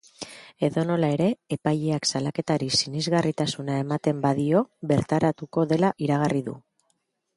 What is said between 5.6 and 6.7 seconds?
dela iragarri du.